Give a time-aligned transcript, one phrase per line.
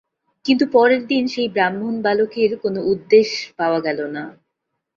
[0.45, 3.27] কিন্তু পরের দিন সেই ব্রাহ্মণবালকের কোনো উদ্দেশ
[3.59, 4.23] পাওয়া গেল না।